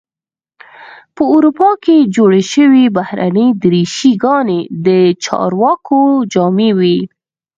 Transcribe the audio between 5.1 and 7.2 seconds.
چارواکو جامې وې.